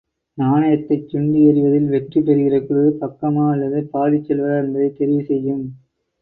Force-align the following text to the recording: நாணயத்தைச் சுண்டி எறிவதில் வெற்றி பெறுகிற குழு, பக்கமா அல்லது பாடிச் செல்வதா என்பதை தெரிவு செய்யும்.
நாணயத்தைச் 0.37 1.09
சுண்டி 1.09 1.39
எறிவதில் 1.49 1.85
வெற்றி 1.87 2.19
பெறுகிற 2.21 2.55
குழு, 2.61 2.85
பக்கமா 3.01 3.45
அல்லது 3.51 3.81
பாடிச் 3.91 4.27
செல்வதா 4.27 4.57
என்பதை 4.57 4.89
தெரிவு 4.97 5.23
செய்யும். 5.25 5.63